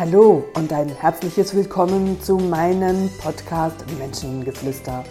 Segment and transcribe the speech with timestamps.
[0.00, 5.04] Hallo und ein herzliches Willkommen zu meinem Podcast Menschengeflüster.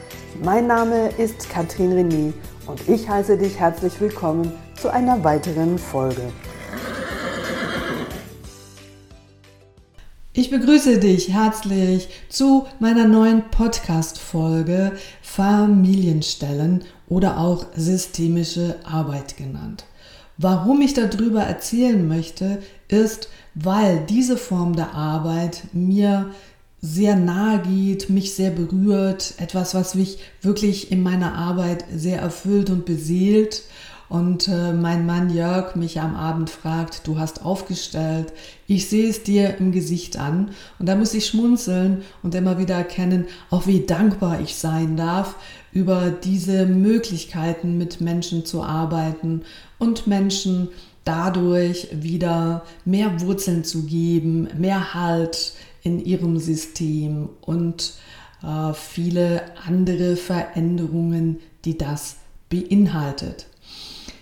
[0.44, 2.34] Mein Name ist Katrin René
[2.66, 4.52] und ich heiße dich herzlich willkommen
[4.82, 6.34] zu einer weiteren Folge.
[10.34, 19.86] Ich begrüße dich herzlich zu meiner neuen Podcast-Folge Familienstellen oder auch systemische Arbeit genannt.
[20.42, 26.32] Warum ich darüber erzählen möchte, ist, weil diese Form der Arbeit mir
[26.82, 32.70] sehr nahe geht, mich sehr berührt, etwas, was mich wirklich in meiner Arbeit sehr erfüllt
[32.70, 33.64] und beseelt.
[34.08, 38.32] Und äh, mein Mann Jörg mich am Abend fragt, du hast aufgestellt,
[38.66, 40.52] ich sehe es dir im Gesicht an.
[40.80, 45.36] Und da muss ich schmunzeln und immer wieder erkennen, auch wie dankbar ich sein darf,
[45.74, 49.42] über diese Möglichkeiten mit Menschen zu arbeiten
[49.80, 50.70] und Menschen
[51.04, 57.94] dadurch wieder mehr Wurzeln zu geben, mehr Halt in ihrem System und
[58.44, 62.18] äh, viele andere Veränderungen, die das
[62.50, 63.48] beinhaltet.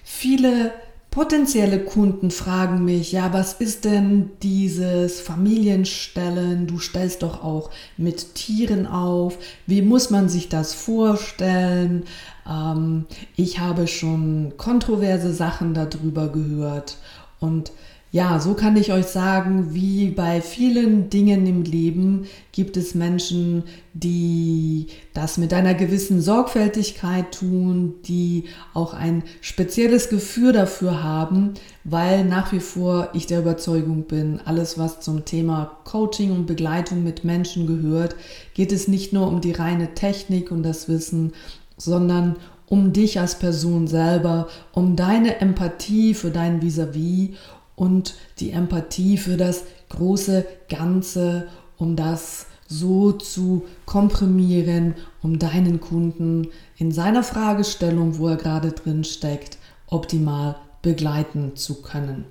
[0.04, 0.72] Viele
[1.18, 6.68] Potenzielle Kunden fragen mich, ja, was ist denn dieses Familienstellen?
[6.68, 9.40] Du stellst doch auch mit Tieren auf.
[9.66, 12.04] Wie muss man sich das vorstellen?
[12.50, 16.98] Ähm, ich habe schon kontroverse Sachen darüber gehört.
[17.40, 17.72] Und
[18.10, 23.64] ja, so kann ich euch sagen, wie bei vielen Dingen im Leben gibt es Menschen,
[23.94, 32.24] die das mit einer gewissen Sorgfältigkeit tun, die auch ein spezielles Gefühl dafür haben, weil
[32.24, 37.26] nach wie vor ich der Überzeugung bin, alles was zum Thema Coaching und Begleitung mit
[37.26, 38.16] Menschen gehört,
[38.54, 41.34] geht es nicht nur um die reine Technik und das Wissen,
[41.78, 42.36] sondern
[42.68, 47.36] um dich als Person selber, um deine Empathie für dein Vis-a-vis -vis
[47.76, 51.48] und die Empathie für das große Ganze,
[51.78, 56.48] um das so zu komprimieren, um deinen Kunden
[56.78, 59.58] in seiner Fragestellung, wo er gerade drin steckt,
[59.88, 62.26] optimal begleiten zu können.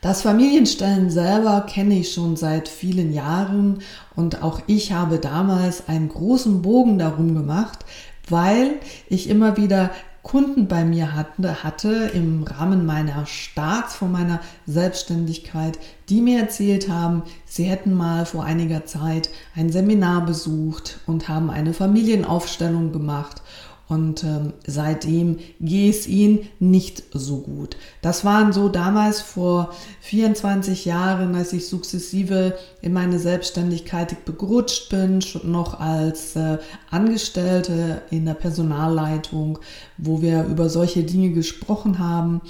[0.00, 3.78] Das Familienstellen selber kenne ich schon seit vielen Jahren
[4.14, 7.84] und auch ich habe damals einen großen Bogen darum gemacht,
[8.28, 8.74] weil
[9.08, 9.90] ich immer wieder
[10.26, 15.78] Kunden bei mir hatte, im Rahmen meiner Starts von meiner Selbstständigkeit,
[16.08, 21.48] die mir erzählt haben, sie hätten mal vor einiger Zeit ein Seminar besucht und haben
[21.48, 23.40] eine Familienaufstellung gemacht
[23.88, 27.76] und ähm, seitdem gehe es ihnen nicht so gut.
[28.02, 35.22] Das waren so damals vor 24 Jahren, als ich sukzessive in meine Selbstständigkeit begrutscht bin,
[35.22, 36.58] schon noch als äh,
[36.90, 39.60] Angestellte in der Personalleitung,
[39.98, 42.40] wo wir über solche Dinge gesprochen haben,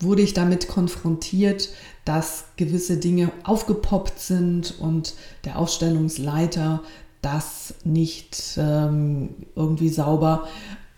[0.00, 1.68] wurde ich damit konfrontiert,
[2.06, 5.14] dass gewisse Dinge aufgepoppt sind und
[5.44, 6.82] der Ausstellungsleiter
[7.20, 10.46] das nicht ähm, irgendwie sauber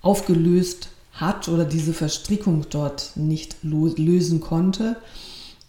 [0.03, 4.97] aufgelöst hat oder diese Verstrickung dort nicht lösen konnte.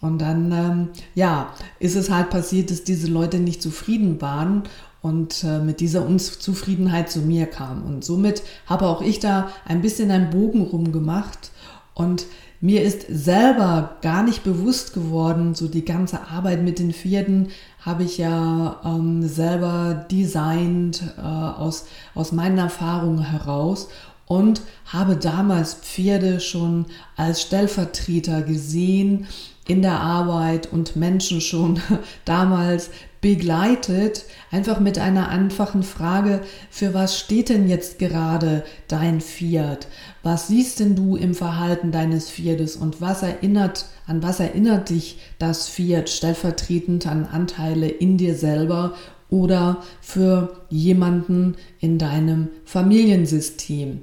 [0.01, 4.63] Und dann, ähm, ja, ist es halt passiert, dass diese Leute nicht zufrieden waren
[5.01, 7.83] und äh, mit dieser Unzufriedenheit zu mir kamen.
[7.83, 11.51] Und somit habe auch ich da ein bisschen einen Bogen rumgemacht
[11.93, 12.25] und
[12.61, 18.03] mir ist selber gar nicht bewusst geworden, so die ganze Arbeit mit den Pferden habe
[18.03, 21.85] ich ja ähm, selber designt äh, aus,
[22.15, 23.87] aus meinen Erfahrungen heraus
[24.29, 26.85] und habe damals Pferde schon
[27.17, 29.25] als Stellvertreter gesehen
[29.67, 31.81] in der Arbeit und Menschen schon
[32.25, 32.91] damals
[33.21, 39.87] begleitet, einfach mit einer einfachen Frage, für was steht denn jetzt gerade dein Pferd?
[40.21, 42.75] Was siehst denn du im Verhalten deines Pferdes?
[42.75, 48.93] Und was erinnert, an was erinnert dich das Pferd stellvertretend an Anteile in dir selber
[49.29, 54.01] oder für jemanden in deinem Familiensystem.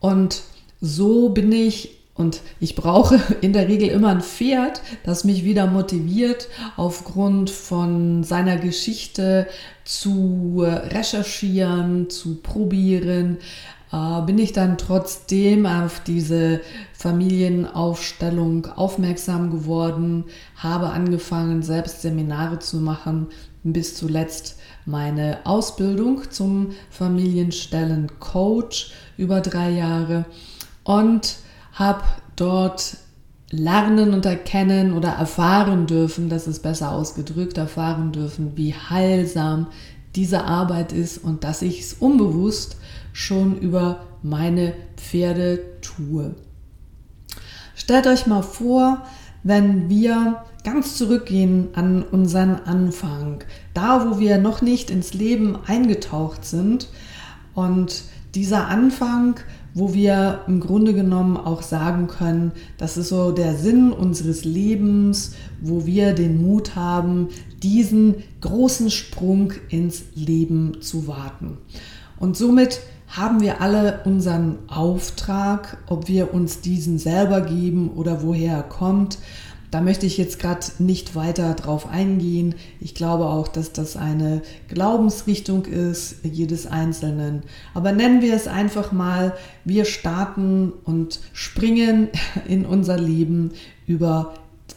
[0.00, 0.42] Und
[0.80, 5.66] so bin ich und ich brauche in der Regel immer ein Pferd, das mich wieder
[5.66, 9.46] motiviert, aufgrund von seiner Geschichte
[9.84, 13.38] zu recherchieren, zu probieren.
[13.92, 16.60] Äh, bin ich dann trotzdem auf diese
[16.92, 20.24] Familienaufstellung aufmerksam geworden,
[20.56, 23.28] habe angefangen, selbst Seminare zu machen,
[23.64, 30.24] bis zuletzt meine Ausbildung zum Familienstellencoach über drei Jahre
[30.84, 31.36] und
[31.72, 32.04] habe
[32.36, 32.96] dort
[33.50, 39.66] lernen und erkennen oder erfahren dürfen, das ist besser ausgedrückt, erfahren dürfen, wie heilsam
[40.16, 42.76] diese Arbeit ist und dass ich es unbewusst
[43.12, 46.34] schon über meine Pferde tue.
[47.74, 49.02] Stellt euch mal vor,
[49.42, 53.44] wenn wir ganz zurückgehen an unseren Anfang,
[53.74, 56.88] da wo wir noch nicht ins Leben eingetaucht sind
[57.54, 58.04] und
[58.34, 59.40] dieser Anfang,
[59.74, 65.34] wo wir im Grunde genommen auch sagen können, das ist so der Sinn unseres Lebens,
[65.60, 67.28] wo wir den Mut haben,
[67.62, 71.58] diesen großen Sprung ins Leben zu warten.
[72.18, 78.56] Und somit haben wir alle unseren Auftrag, ob wir uns diesen selber geben oder woher
[78.56, 79.18] er kommt.
[79.72, 82.56] Da möchte ich jetzt gerade nicht weiter drauf eingehen.
[82.78, 87.42] Ich glaube auch, dass das eine Glaubensrichtung ist, jedes Einzelnen.
[87.72, 89.34] Aber nennen wir es einfach mal,
[89.64, 92.10] wir starten und springen
[92.46, 93.52] in unser Leben
[93.86, 94.34] über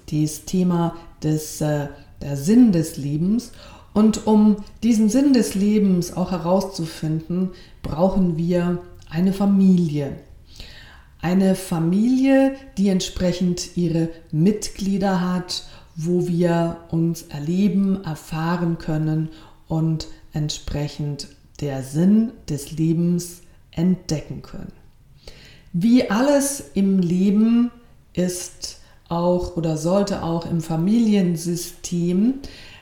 [0.10, 1.90] das Thema des, äh,
[2.22, 3.52] der Sinn des Lebens.
[3.94, 7.50] Und um diesen Sinn des Lebens auch herauszufinden,
[7.84, 10.16] brauchen wir eine Familie.
[11.22, 15.64] Eine Familie, die entsprechend ihre Mitglieder hat,
[15.96, 19.30] wo wir uns erleben, erfahren können
[19.68, 21.28] und entsprechend
[21.62, 23.42] der Sinn des Lebens
[23.72, 24.74] entdecken können.
[25.74, 27.72] Wie alles im Leben
[28.14, 28.80] ist
[29.10, 32.36] auch oder sollte auch im Familiensystem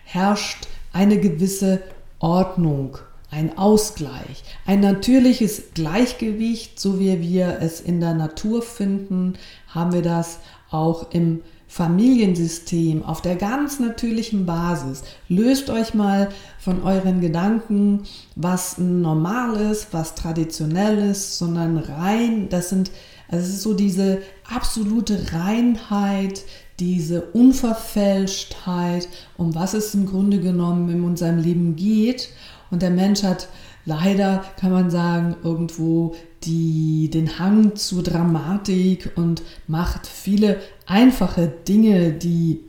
[0.06, 1.82] herrscht eine gewisse
[2.20, 2.98] Ordnung
[3.34, 9.34] ein Ausgleich, ein natürliches Gleichgewicht, so wie wir es in der Natur finden,
[9.68, 10.40] haben wir das
[10.70, 15.02] auch im Familiensystem auf der ganz natürlichen Basis.
[15.28, 18.04] Löst euch mal von euren Gedanken,
[18.36, 22.92] was normal ist, was traditionell ist, sondern rein, das sind,
[23.28, 26.44] also es ist so diese absolute Reinheit,
[26.80, 29.08] diese Unverfälschtheit,
[29.38, 32.30] um was es im Grunde genommen in unserem Leben geht.
[32.72, 33.48] Und der Mensch hat
[33.86, 42.12] leider, kann man sagen, irgendwo die, den Hang zu Dramatik und macht viele einfache Dinge,
[42.12, 42.60] die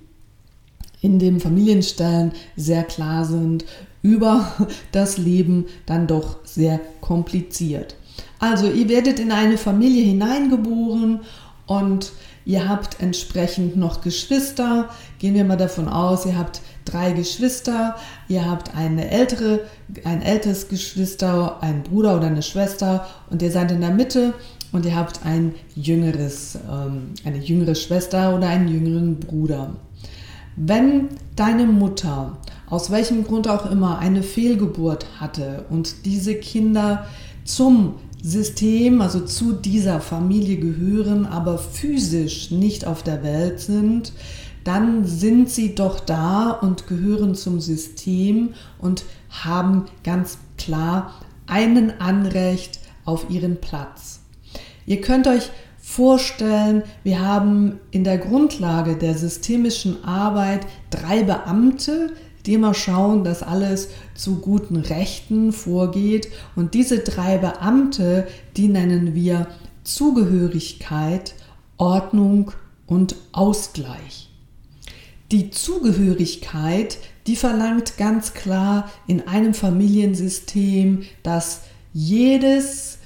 [1.01, 3.65] in dem Familienstellen sehr klar sind,
[4.03, 4.53] über
[4.93, 7.97] das Leben dann doch sehr kompliziert.
[8.39, 11.21] Also ihr werdet in eine Familie hineingeboren
[11.67, 12.13] und
[12.45, 14.91] ihr habt entsprechend noch Geschwister.
[15.19, 17.97] Gehen wir mal davon aus, ihr habt drei Geschwister,
[18.29, 19.61] ihr habt eine ältere,
[20.05, 23.07] ein älteres Geschwister, einen Bruder oder eine Schwester.
[23.31, 24.35] Und ihr seid in der Mitte.
[24.73, 29.71] Und ihr habt ein jüngeres, ähm, eine jüngere Schwester oder einen jüngeren Bruder.
[30.57, 32.39] Wenn deine Mutter
[32.69, 37.07] aus welchem Grund auch immer eine Fehlgeburt hatte und diese Kinder
[37.45, 44.13] zum System, also zu dieser Familie gehören, aber physisch nicht auf der Welt sind,
[44.65, 51.15] dann sind sie doch da und gehören zum System und haben ganz klar
[51.47, 54.21] einen Anrecht auf ihren Platz.
[54.87, 62.13] Ihr könnt euch vorstellen, wir haben in der Grundlage der systemischen Arbeit drei Beamte,
[62.47, 66.29] die immer schauen, dass alles zu guten Rechten vorgeht.
[66.57, 68.27] Und diese drei Beamte,
[68.57, 69.47] die nennen wir
[69.83, 71.35] Zugehörigkeit,
[71.77, 72.53] Ordnung
[72.87, 74.24] und Ausgleich.
[75.35, 82.99] Die Zugehörigkeit, die verlangt ganz klar in einem Familiensystem, dass jedes,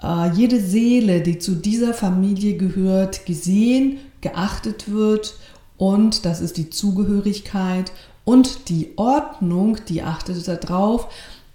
[0.00, 5.34] äh, jede Seele, die zu dieser Familie gehört, gesehen, geachtet wird
[5.76, 7.90] und das ist die Zugehörigkeit
[8.24, 11.08] und die Ordnung, die achtet darauf,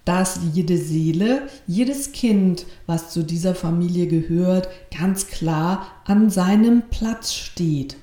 [0.04, 7.32] dass jede Seele, jedes Kind, was zu dieser Familie gehört, ganz klar an seinem Platz
[7.32, 7.96] steht.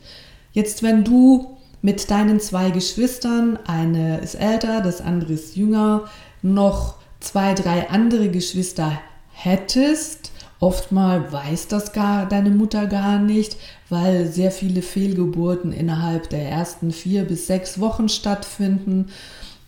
[0.53, 1.54] Jetzt, wenn du
[1.85, 6.05] mit deinen zwei Geschwistern, eine ist älter, das andere ist jünger,
[6.41, 8.99] noch zwei, drei andere Geschwister
[9.31, 16.49] hättest, oftmal weiß das gar deine Mutter gar nicht, weil sehr viele Fehlgeburten innerhalb der
[16.49, 19.09] ersten vier bis sechs Wochen stattfinden.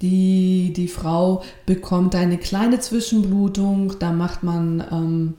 [0.02, 5.34] Die, die Frau bekommt eine kleine Zwischenblutung, da macht man ähm,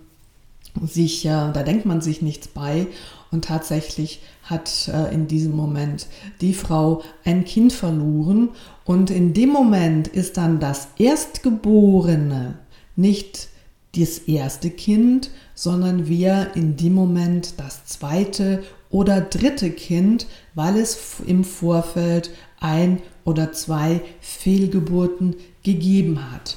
[0.87, 2.87] sich, äh, da denkt man sich nichts bei
[3.31, 6.07] und tatsächlich hat äh, in diesem Moment
[6.41, 8.51] die Frau ein Kind verloren.
[8.85, 12.59] Und in dem Moment ist dann das Erstgeborene
[12.97, 13.49] nicht
[13.97, 21.17] das erste Kind, sondern wir in dem Moment das zweite oder dritte Kind, weil es
[21.27, 22.31] im Vorfeld
[22.61, 26.57] ein oder zwei Fehlgeburten gegeben hat.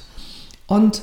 [0.66, 1.02] Und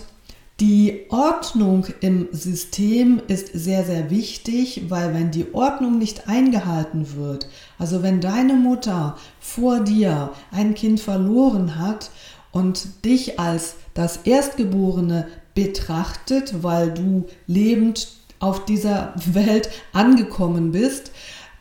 [0.59, 7.47] die Ordnung im System ist sehr, sehr wichtig, weil wenn die Ordnung nicht eingehalten wird,
[7.77, 12.11] also wenn deine Mutter vor dir ein Kind verloren hat
[12.51, 21.11] und dich als das Erstgeborene betrachtet, weil du lebend auf dieser Welt angekommen bist,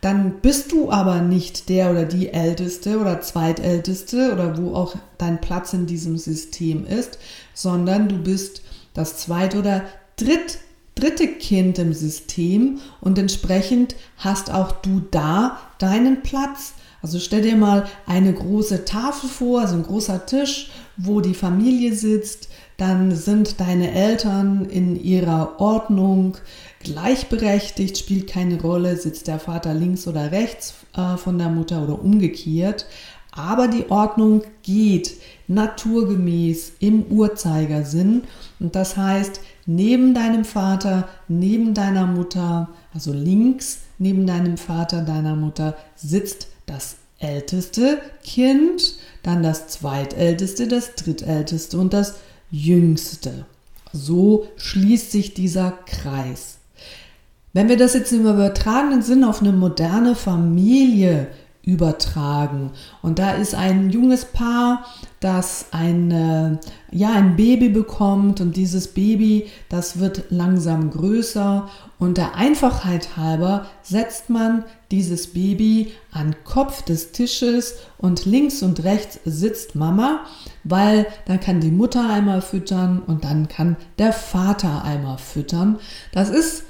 [0.01, 5.41] dann bist du aber nicht der oder die Älteste oder Zweitälteste oder wo auch dein
[5.41, 7.19] Platz in diesem System ist,
[7.53, 8.61] sondern du bist
[8.93, 9.83] das zweite oder
[10.17, 10.59] dritt,
[10.95, 16.73] dritte Kind im System und entsprechend hast auch du da deinen Platz.
[17.01, 21.95] Also stell dir mal eine große Tafel vor, also ein großer Tisch, wo die Familie
[21.95, 26.37] sitzt, dann sind deine Eltern in ihrer Ordnung
[26.81, 32.01] gleichberechtigt, spielt keine Rolle, sitzt der Vater links oder rechts äh, von der Mutter oder
[32.01, 32.85] umgekehrt.
[33.39, 35.15] Aber die Ordnung geht
[35.47, 38.23] naturgemäß im Uhrzeigersinn.
[38.59, 45.35] Und das heißt, neben deinem Vater, neben deiner Mutter, also links neben deinem Vater, deiner
[45.35, 52.15] Mutter, sitzt das älteste Kind, dann das zweitälteste, das drittälteste und das
[52.51, 53.45] jüngste.
[53.93, 56.57] So schließt sich dieser Kreis.
[57.53, 61.27] Wenn wir das jetzt im übertragenen Sinn auf eine moderne Familie
[61.63, 62.71] übertragen.
[63.01, 64.85] Und da ist ein junges Paar,
[65.19, 66.59] das ein,
[66.91, 73.65] ja, ein Baby bekommt und dieses Baby, das wird langsam größer und der Einfachheit halber
[73.83, 80.21] setzt man dieses Baby an Kopf des Tisches und links und rechts sitzt Mama,
[80.63, 85.77] weil dann kann die Mutter einmal füttern und dann kann der Vater einmal füttern.
[86.13, 86.63] Das ist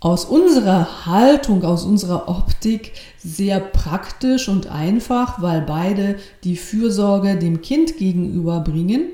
[0.00, 7.62] aus unserer Haltung, aus unserer Optik sehr praktisch und einfach, weil beide die Fürsorge dem
[7.62, 9.08] Kind gegenüber bringen.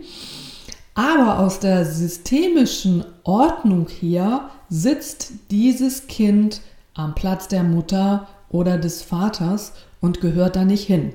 [0.95, 6.61] Aber aus der systemischen Ordnung her sitzt dieses Kind
[6.95, 11.13] am Platz der Mutter oder des Vaters und gehört da nicht hin.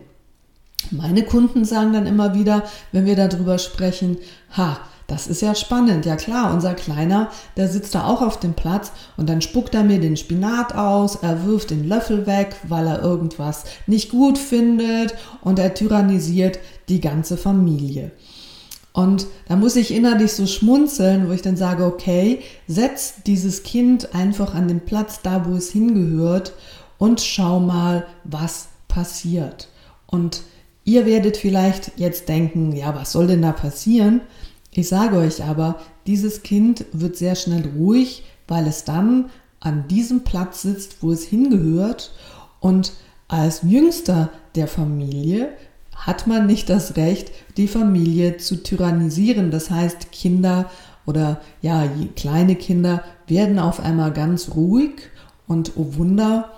[0.92, 4.18] Meine Kunden sagen dann immer wieder, wenn wir darüber sprechen,
[4.58, 4.80] ha,
[5.10, 6.06] das ist ja spannend.
[6.06, 9.84] Ja klar, unser Kleiner, der sitzt da auch auf dem Platz und dann spuckt er
[9.84, 15.16] mir den Spinat aus, er wirft den Löffel weg, weil er irgendwas nicht gut findet
[15.42, 18.12] und er tyrannisiert die ganze Familie.
[18.94, 24.14] Und da muss ich innerlich so schmunzeln, wo ich dann sage, okay, setz dieses Kind
[24.14, 26.54] einfach an den Platz da, wo es hingehört
[26.98, 29.70] und schau mal, was passiert.
[30.08, 30.42] Und
[30.84, 34.22] ihr werdet vielleicht jetzt denken, ja, was soll denn da passieren?
[34.72, 40.24] Ich sage euch aber, dieses Kind wird sehr schnell ruhig, weil es dann an diesem
[40.24, 42.12] Platz sitzt, wo es hingehört.
[42.60, 42.94] Und
[43.28, 45.50] als jüngster der Familie
[45.96, 49.52] hat man nicht das Recht, die Familie zu tyrannisieren.
[49.52, 50.70] Das heißt, Kinder
[51.06, 55.10] oder ja, kleine Kinder werden auf einmal ganz ruhig
[55.48, 56.52] und oh Wunder,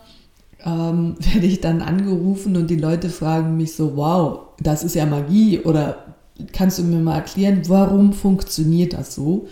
[0.63, 5.05] ähm, werde ich dann angerufen und die Leute fragen mich so, wow, das ist ja
[5.05, 6.15] Magie oder
[6.53, 9.47] kannst du mir mal erklären, warum funktioniert das so?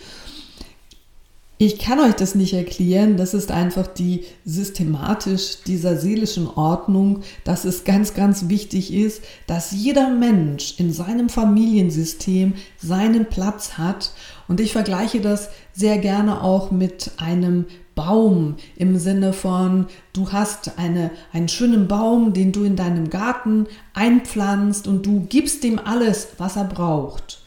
[1.62, 7.66] Ich kann euch das nicht erklären, das ist einfach die systematisch dieser seelischen Ordnung, dass
[7.66, 14.14] es ganz, ganz wichtig ist, dass jeder Mensch in seinem Familiensystem seinen Platz hat.
[14.48, 17.66] Und ich vergleiche das sehr gerne auch mit einem
[18.00, 23.68] Baum im Sinne von, du hast eine, einen schönen Baum, den du in deinem Garten
[23.94, 27.42] einpflanzt und du gibst ihm alles, was er braucht.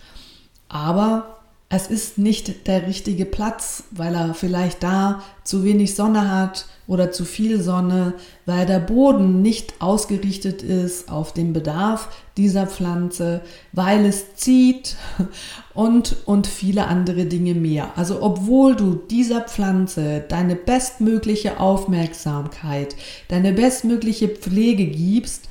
[0.69, 1.39] Aber
[1.75, 7.13] es ist nicht der richtige Platz, weil er vielleicht da zu wenig Sonne hat oder
[7.13, 8.13] zu viel Sonne,
[8.45, 13.41] weil der Boden nicht ausgerichtet ist auf den Bedarf dieser Pflanze,
[13.73, 14.97] weil es zieht
[15.75, 17.93] und, und viele andere Dinge mehr.
[17.97, 22.97] Also obwohl du dieser Pflanze deine bestmögliche Aufmerksamkeit,
[23.29, 25.49] deine bestmögliche Pflege gibst,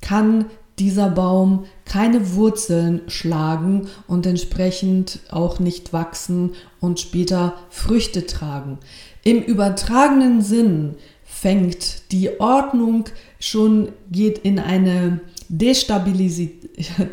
[0.00, 0.46] kann
[0.78, 8.78] dieser Baum keine Wurzeln schlagen und entsprechend auch nicht wachsen und später Früchte tragen.
[9.24, 13.06] Im übertragenen Sinn fängt die Ordnung
[13.40, 16.52] schon, geht in eine destabilisiert,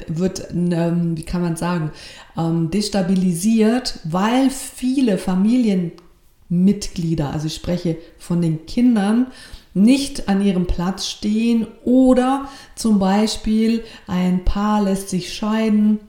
[0.20, 1.92] wird, ähm, wie kann man sagen,
[2.38, 9.28] ähm, destabilisiert, weil viele Familienmitglieder, also ich spreche von den Kindern,
[9.76, 16.00] nicht an ihrem Platz stehen oder zum Beispiel ein Paar lässt sich scheiden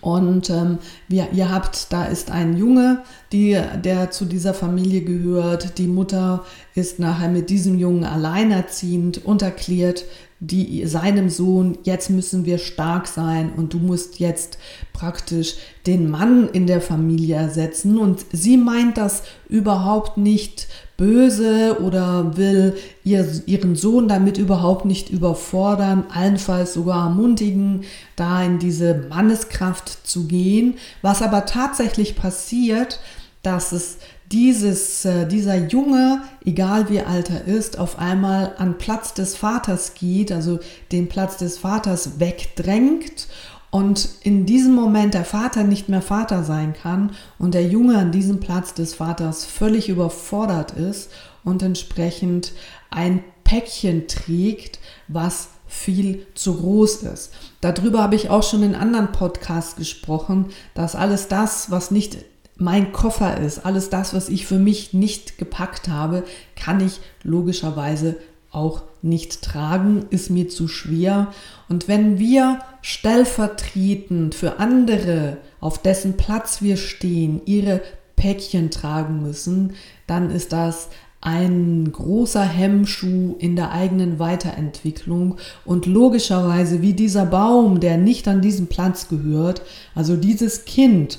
[0.00, 0.78] und ähm,
[1.08, 5.78] wir, ihr habt, da ist ein Junge, die, der zu dieser Familie gehört.
[5.78, 6.44] Die Mutter
[6.74, 10.04] ist nachher mit diesem Jungen alleinerziehend und erklärt
[10.40, 14.56] die, seinem Sohn, jetzt müssen wir stark sein und du musst jetzt
[14.94, 15.56] praktisch
[15.86, 17.98] den Mann in der Familie ersetzen.
[17.98, 20.66] Und sie meint das überhaupt nicht
[20.96, 27.82] böse oder will ihr, ihren Sohn damit überhaupt nicht überfordern, allenfalls sogar ermutigen,
[28.16, 30.74] da in diese Manneskraft zu gehen.
[31.02, 32.98] Was aber tatsächlich passiert,
[33.42, 33.98] dass es
[34.32, 39.94] dieses, äh, dieser Junge, egal wie alt er ist, auf einmal an Platz des Vaters
[39.94, 40.60] geht, also
[40.92, 43.28] den Platz des Vaters wegdrängt
[43.70, 48.12] und in diesem Moment der Vater nicht mehr Vater sein kann und der Junge an
[48.12, 51.10] diesem Platz des Vaters völlig überfordert ist
[51.44, 52.52] und entsprechend
[52.90, 57.32] ein Päckchen trägt, was viel zu groß ist.
[57.60, 62.18] Darüber habe ich auch schon in anderen Podcasts gesprochen, dass alles das, was nicht
[62.60, 66.24] mein Koffer ist, alles das, was ich für mich nicht gepackt habe,
[66.56, 68.16] kann ich logischerweise
[68.52, 71.28] auch nicht tragen, ist mir zu schwer.
[71.68, 77.80] Und wenn wir stellvertretend für andere, auf dessen Platz wir stehen, ihre
[78.16, 79.74] Päckchen tragen müssen,
[80.06, 80.88] dann ist das
[81.22, 88.40] ein großer Hemmschuh in der eigenen Weiterentwicklung und logischerweise wie dieser Baum, der nicht an
[88.40, 89.62] diesen Platz gehört,
[89.94, 91.18] also dieses Kind,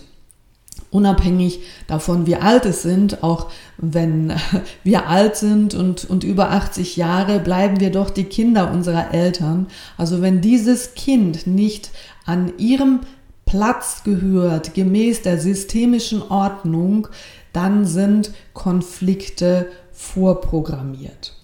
[0.92, 4.34] unabhängig davon, wie alt es sind, auch wenn
[4.84, 9.68] wir alt sind und, und über 80 Jahre, bleiben wir doch die Kinder unserer Eltern.
[9.98, 11.92] Also wenn dieses Kind nicht
[12.26, 13.00] an ihrem
[13.46, 17.08] Platz gehört, gemäß der systemischen Ordnung,
[17.54, 21.41] dann sind Konflikte vorprogrammiert.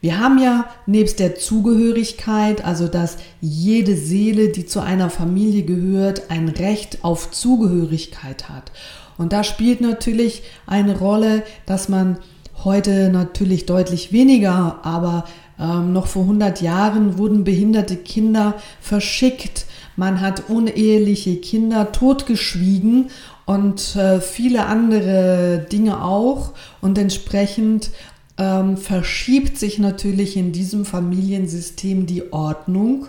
[0.00, 6.30] Wir haben ja nebst der Zugehörigkeit, also dass jede Seele, die zu einer Familie gehört,
[6.30, 8.70] ein Recht auf Zugehörigkeit hat.
[9.16, 12.18] Und da spielt natürlich eine Rolle, dass man
[12.64, 15.24] heute natürlich deutlich weniger, aber
[15.58, 19.66] ähm, noch vor 100 Jahren wurden behinderte Kinder verschickt.
[19.96, 23.10] Man hat uneheliche Kinder totgeschwiegen
[23.46, 26.52] und äh, viele andere Dinge auch.
[26.80, 27.90] Und entsprechend
[28.38, 33.08] ähm, verschiebt sich natürlich in diesem Familiensystem die Ordnung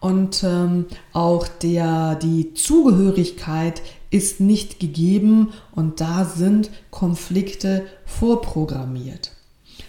[0.00, 9.32] und ähm, auch der, die Zugehörigkeit ist nicht gegeben und da sind Konflikte vorprogrammiert.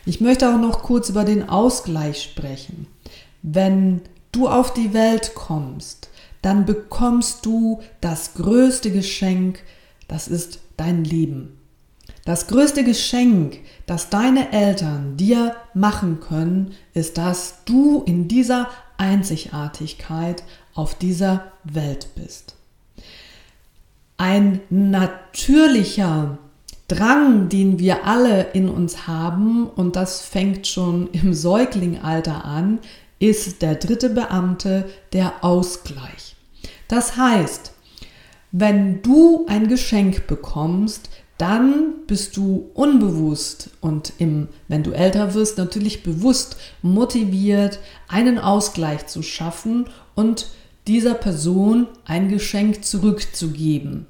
[0.06, 2.88] Ich möchte auch noch kurz über den Ausgleich sprechen.
[3.42, 6.10] Wenn du auf die Welt kommst,
[6.42, 9.64] dann bekommst du das größte Geschenk,
[10.08, 11.58] das ist dein Leben.
[12.26, 20.44] Das größte Geschenk, das deine Eltern dir machen können, ist, dass du in dieser Einzigartigkeit
[20.74, 22.56] auf dieser Welt bist.
[24.18, 26.38] Ein natürlicher
[26.88, 32.80] Drang, den wir alle in uns haben, und das fängt schon im Säuglingalter an,
[33.20, 36.36] ist der dritte Beamte der Ausgleich.
[36.88, 37.74] Das heißt,
[38.52, 45.58] wenn du ein Geschenk bekommst, dann bist du unbewusst und im, wenn du älter wirst,
[45.58, 50.48] natürlich bewusst motiviert, einen Ausgleich zu schaffen und
[50.88, 54.06] dieser Person ein Geschenk zurückzugeben.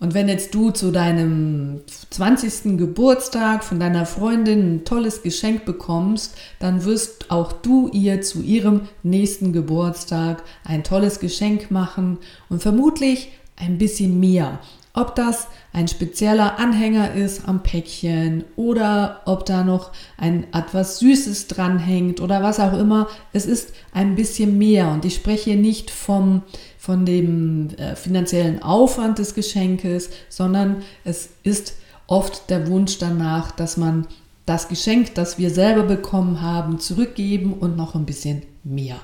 [0.00, 1.80] Und wenn jetzt du zu deinem
[2.10, 2.78] 20.
[2.78, 8.82] Geburtstag von deiner Freundin ein tolles Geschenk bekommst, dann wirst auch du ihr zu ihrem
[9.02, 14.60] nächsten Geburtstag ein tolles Geschenk machen und vermutlich ein bisschen mehr.
[14.98, 21.46] Ob das ein spezieller Anhänger ist am Päckchen oder ob da noch ein etwas Süßes
[21.46, 23.06] dranhängt oder was auch immer.
[23.32, 26.42] Es ist ein bisschen mehr und ich spreche nicht vom,
[26.78, 31.74] von dem äh, finanziellen Aufwand des Geschenkes, sondern es ist
[32.08, 34.08] oft der Wunsch danach, dass man
[34.46, 38.96] das Geschenk, das wir selber bekommen haben, zurückgeben und noch ein bisschen mehr.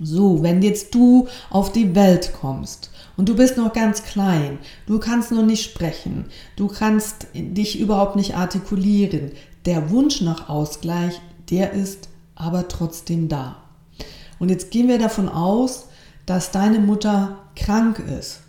[0.00, 4.98] So, wenn jetzt du auf die Welt kommst und du bist noch ganz klein, du
[4.98, 9.32] kannst noch nicht sprechen, du kannst dich überhaupt nicht artikulieren,
[9.64, 13.56] der Wunsch nach Ausgleich, der ist aber trotzdem da.
[14.38, 15.86] Und jetzt gehen wir davon aus,
[16.26, 18.40] dass deine Mutter krank ist.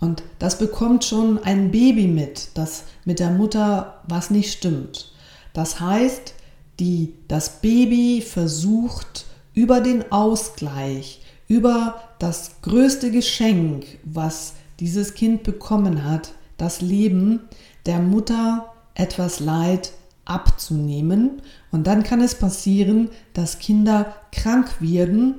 [0.00, 5.12] Und das bekommt schon ein Baby mit, dass mit der Mutter was nicht stimmt.
[5.52, 6.34] Das heißt,
[6.80, 16.04] die, das Baby versucht, über den Ausgleich, über das größte Geschenk, was dieses Kind bekommen
[16.04, 17.40] hat, das Leben
[17.86, 19.92] der Mutter etwas Leid
[20.24, 21.42] abzunehmen.
[21.70, 25.36] Und dann kann es passieren, dass Kinder krank werden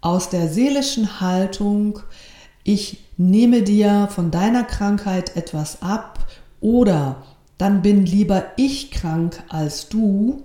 [0.00, 2.00] aus der seelischen Haltung,
[2.62, 6.26] ich nehme dir von deiner Krankheit etwas ab
[6.60, 7.22] oder
[7.58, 10.42] dann bin lieber ich krank als du.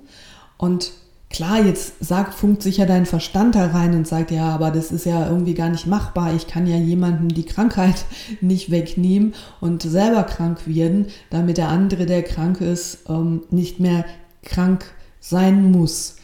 [0.57, 0.91] Und
[1.31, 4.91] Klar, jetzt sagt, funkt sich ja dein Verstand da rein und sagt, ja, aber das
[4.91, 6.33] ist ja irgendwie gar nicht machbar.
[6.33, 8.05] Ich kann ja jemandem die Krankheit
[8.41, 14.03] nicht wegnehmen und selber krank werden, damit der andere, der krank ist, ähm, nicht mehr
[14.43, 14.85] krank
[15.21, 16.17] sein muss.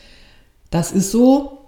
[0.71, 1.59] Das ist so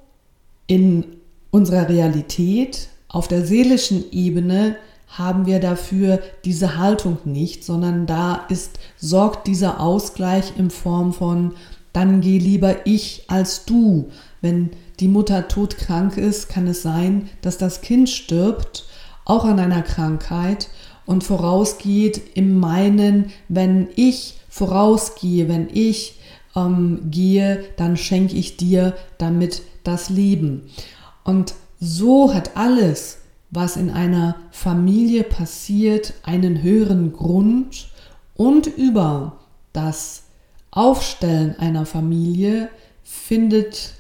[0.67, 1.05] in
[1.49, 2.89] unserer Realität.
[3.07, 4.75] Auf der seelischen Ebene
[5.07, 11.53] haben wir dafür diese Haltung nicht, sondern da ist, sorgt dieser Ausgleich in Form von,
[11.93, 14.09] dann geh lieber ich als du.
[14.41, 18.85] Wenn die Mutter todkrank ist, kann es sein, dass das Kind stirbt,
[19.25, 20.69] auch an einer Krankheit
[21.05, 26.19] und vorausgeht im Meinen, wenn ich vorausgehe, wenn ich
[26.55, 30.69] ähm, gehe, dann schenke ich dir damit das Leben.
[31.23, 33.19] Und so hat alles,
[33.51, 37.89] was in einer Familie passiert, einen höheren Grund
[38.35, 39.37] und über
[39.73, 40.23] das
[40.71, 42.69] Aufstellen einer Familie
[43.03, 43.93] findet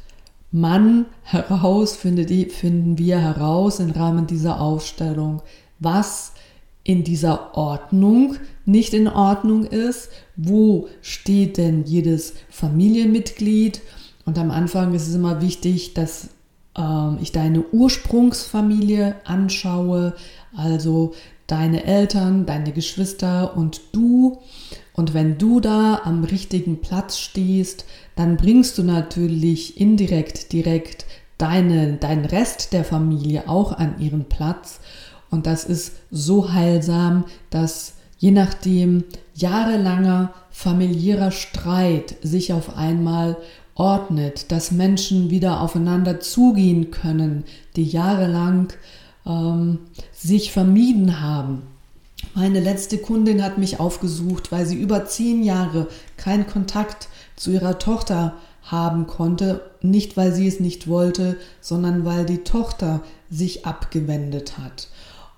[0.51, 5.41] man heraus, findet, finden wir heraus im Rahmen dieser Aufstellung,
[5.79, 6.33] was
[6.83, 13.81] in dieser Ordnung nicht in Ordnung ist, wo steht denn jedes Familienmitglied.
[14.25, 16.29] Und am Anfang ist es immer wichtig, dass
[16.77, 20.15] ähm, ich deine Ursprungsfamilie anschaue,
[20.55, 21.13] also
[21.47, 24.39] deine Eltern, deine Geschwister und du.
[24.99, 27.85] Und wenn du da am richtigen Platz stehst,
[28.17, 31.05] dann bringst du natürlich indirekt, direkt
[31.37, 34.81] deine, deinen Rest der Familie auch an ihren Platz.
[35.29, 43.37] Und das ist so heilsam, dass je nachdem jahrelanger familiärer Streit sich auf einmal
[43.75, 47.45] ordnet, dass Menschen wieder aufeinander zugehen können,
[47.77, 48.73] die jahrelang
[49.25, 49.79] ähm,
[50.11, 51.61] sich vermieden haben.
[52.33, 57.79] Meine letzte Kundin hat mich aufgesucht, weil sie über zehn Jahre keinen Kontakt zu ihrer
[57.79, 64.57] Tochter haben konnte, nicht weil sie es nicht wollte, sondern weil die Tochter sich abgewendet
[64.57, 64.89] hat.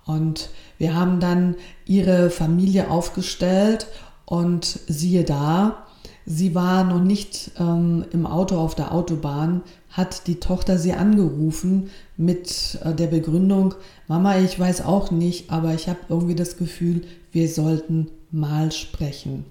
[0.04, 1.54] Und wir haben dann
[1.86, 3.86] ihre Familie aufgestellt
[4.24, 5.86] und siehe da,
[6.26, 9.62] sie war noch nicht ähm, im Auto auf der Autobahn,
[9.92, 13.74] hat die Tochter sie angerufen mit äh, der Begründung,
[14.08, 19.44] Mama, ich weiß auch nicht, aber ich habe irgendwie das Gefühl, wir sollten mal sprechen.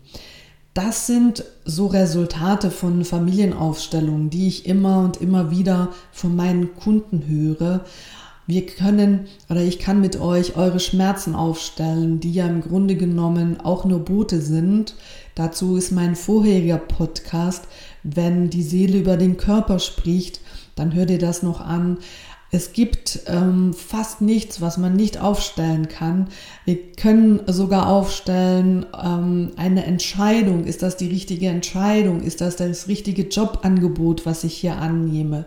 [0.74, 7.28] Das sind so Resultate von Familienaufstellungen, die ich immer und immer wieder von meinen Kunden
[7.28, 7.84] höre.
[8.48, 13.60] Wir können oder ich kann mit euch eure Schmerzen aufstellen, die ja im Grunde genommen
[13.60, 14.96] auch nur Boote sind.
[15.36, 17.66] Dazu ist mein vorheriger Podcast,
[18.04, 20.42] wenn die Seele über den Körper spricht,
[20.76, 21.98] dann hört ihr das noch an.
[22.54, 26.28] Es gibt ähm, fast nichts, was man nicht aufstellen kann.
[26.66, 30.66] Wir können sogar aufstellen ähm, eine Entscheidung.
[30.66, 32.22] Ist das die richtige Entscheidung?
[32.22, 35.46] Ist das das richtige Jobangebot, was ich hier annehme?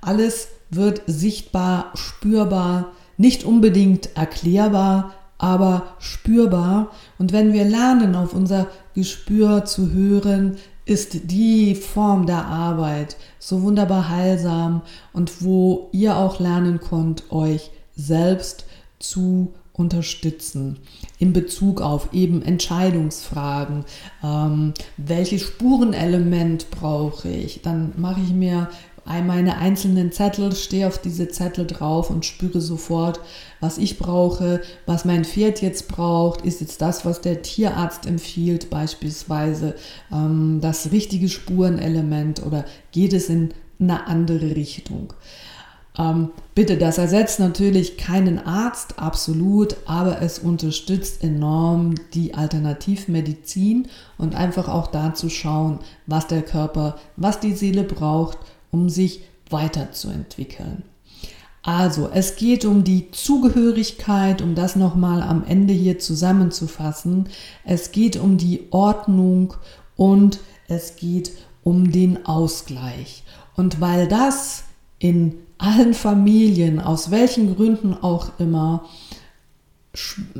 [0.00, 6.90] Alles wird sichtbar, spürbar, nicht unbedingt erklärbar, aber spürbar.
[7.18, 10.56] Und wenn wir lernen, auf unser Gespür zu hören,
[10.90, 17.70] ist die Form der Arbeit so wunderbar heilsam und wo ihr auch lernen könnt, euch
[17.94, 18.64] selbst
[18.98, 20.80] zu unterstützen
[21.20, 23.84] in Bezug auf eben Entscheidungsfragen.
[24.24, 27.62] Ähm, welches Spurenelement brauche ich?
[27.62, 28.68] Dann mache ich mir
[29.22, 33.20] meine einzelnen Zettel, stehe auf diese Zettel drauf und spüre sofort,
[33.58, 38.70] was ich brauche, was mein Pferd jetzt braucht, ist jetzt das, was der Tierarzt empfiehlt,
[38.70, 39.74] beispielsweise
[40.12, 45.12] ähm, das richtige Spurenelement oder geht es in eine andere Richtung.
[45.98, 54.36] Ähm, bitte, das ersetzt natürlich keinen Arzt, absolut, aber es unterstützt enorm die Alternativmedizin und
[54.36, 58.38] einfach auch da zu schauen, was der Körper, was die Seele braucht
[58.70, 60.82] um sich weiterzuentwickeln.
[61.62, 67.28] Also, es geht um die Zugehörigkeit, um das nochmal am Ende hier zusammenzufassen.
[67.64, 69.54] Es geht um die Ordnung
[69.96, 73.24] und es geht um den Ausgleich.
[73.56, 74.64] Und weil das
[74.98, 78.86] in allen Familien, aus welchen Gründen auch immer,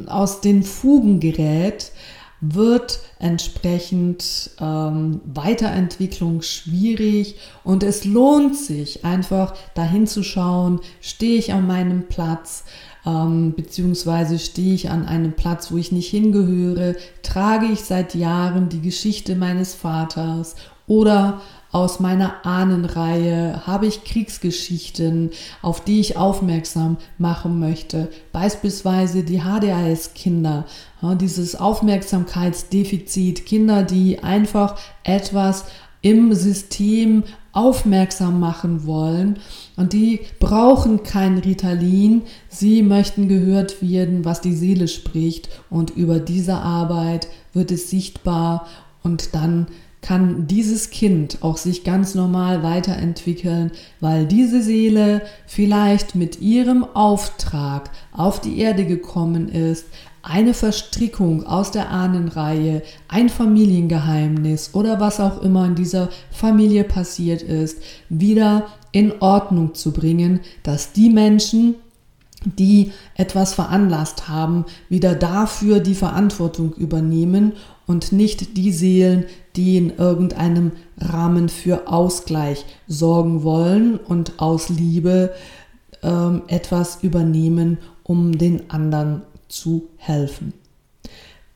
[0.07, 1.93] aus den Fugen gerät,
[2.40, 11.53] wird entsprechend ähm, Weiterentwicklung schwierig und es lohnt sich einfach dahin zu schauen, stehe ich
[11.53, 12.64] an meinem Platz,
[13.05, 18.68] ähm, beziehungsweise stehe ich an einem Platz, wo ich nicht hingehöre, trage ich seit Jahren
[18.68, 21.40] die Geschichte meines Vaters oder
[21.73, 25.31] aus meiner Ahnenreihe habe ich Kriegsgeschichten,
[25.63, 28.09] auf die ich aufmerksam machen möchte.
[28.33, 30.67] Beispielsweise die HDAS-Kinder,
[31.21, 35.67] dieses Aufmerksamkeitsdefizit, Kinder, die einfach etwas
[36.03, 39.39] im System aufmerksam machen wollen
[39.77, 46.21] und die brauchen kein Ritalin, sie möchten gehört werden, was die Seele spricht und über
[46.21, 48.67] diese Arbeit wird es sichtbar
[49.03, 49.67] und dann
[50.03, 57.91] kann dieses Kind auch sich ganz normal weiterentwickeln, weil diese Seele vielleicht mit ihrem Auftrag
[58.13, 59.85] auf die Erde gekommen ist,
[60.23, 67.43] eine Verstrickung aus der Ahnenreihe, ein Familiengeheimnis oder was auch immer in dieser Familie passiert
[67.43, 71.77] ist, wieder in Ordnung zu bringen, dass die Menschen,
[72.45, 77.53] die etwas veranlasst haben, wieder dafür die Verantwortung übernehmen
[77.87, 79.25] und nicht die Seelen,
[79.57, 85.33] die in irgendeinem Rahmen für Ausgleich sorgen wollen und aus Liebe
[86.03, 90.53] ähm, etwas übernehmen, um den anderen zu helfen.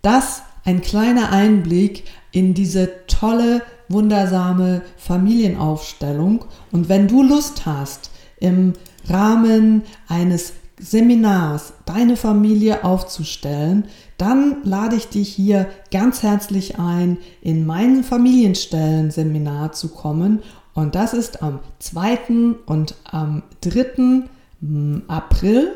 [0.03, 6.45] Das ein kleiner Einblick in diese tolle, wundersame Familienaufstellung.
[6.73, 8.73] Und wenn du Lust hast, im
[9.09, 13.85] Rahmen eines Seminars deine Familie aufzustellen,
[14.25, 20.43] dann lade ich dich hier ganz herzlich ein, in mein Familienstellen-Seminar zu kommen.
[20.73, 22.19] Und das ist am 2.
[22.65, 24.23] und am 3.
[24.61, 25.73] Hm, April.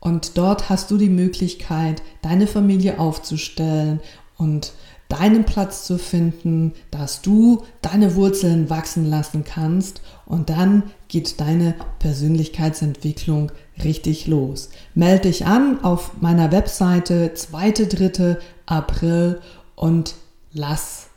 [0.00, 4.00] Und dort hast du die Möglichkeit, deine Familie aufzustellen
[4.36, 4.72] und
[5.08, 11.76] deinen Platz zu finden, dass du deine Wurzeln wachsen lassen kannst und dann geht deine
[12.00, 13.52] Persönlichkeitsentwicklung
[13.84, 14.70] richtig los.
[14.94, 17.70] Melde dich an auf meiner Webseite 2.
[17.72, 18.36] 3.
[18.66, 19.40] April
[19.76, 20.14] und
[20.52, 21.08] lass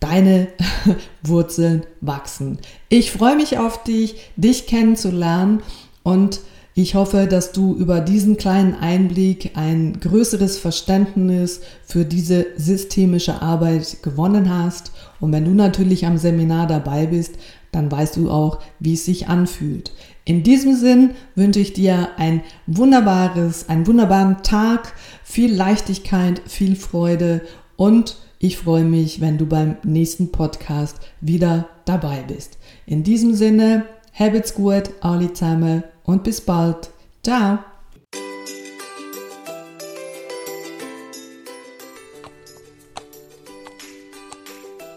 [0.00, 0.48] deine
[1.22, 2.58] Wurzeln wachsen.
[2.88, 5.62] Ich freue mich auf dich, dich kennenzulernen
[6.02, 6.40] und
[6.76, 14.02] ich hoffe, dass du über diesen kleinen Einblick ein größeres Verständnis für diese systemische Arbeit
[14.02, 14.90] gewonnen hast.
[15.20, 17.36] Und wenn du natürlich am Seminar dabei bist,
[17.70, 19.92] dann weißt du auch, wie es sich anfühlt.
[20.24, 27.42] In diesem Sinn wünsche ich dir ein wunderbares, einen wunderbaren Tag, viel Leichtigkeit, viel Freude
[27.76, 32.58] und ich freue mich, wenn du beim nächsten Podcast wieder dabei bist.
[32.86, 36.90] In diesem Sinne, habt's gut, alle zusammen und bis bald.
[37.22, 37.73] Ciao!